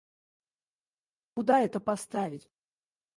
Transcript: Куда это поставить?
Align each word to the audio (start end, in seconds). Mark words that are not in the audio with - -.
Куда 1.35 1.61
это 1.63 1.79
поставить? 1.79 2.49